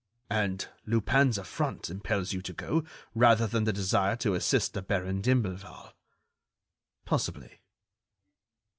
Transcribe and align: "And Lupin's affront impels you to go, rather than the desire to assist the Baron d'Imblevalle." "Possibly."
"And 0.31 0.67
Lupin's 0.87 1.37
affront 1.37 1.87
impels 1.91 2.33
you 2.33 2.41
to 2.41 2.53
go, 2.53 2.83
rather 3.13 3.45
than 3.45 3.65
the 3.65 3.71
desire 3.71 4.15
to 4.15 4.33
assist 4.33 4.73
the 4.73 4.81
Baron 4.81 5.21
d'Imblevalle." 5.21 5.93
"Possibly." 7.05 7.61